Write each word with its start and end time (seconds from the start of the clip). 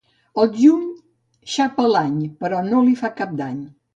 El 0.43 0.47
juny 0.59 0.87
xapa 1.57 1.85
l'any, 1.91 2.17
però 2.41 2.65
no 2.73 2.83
li 2.89 2.97
fa 3.05 3.15
cap 3.23 3.39
dany. 3.45 3.63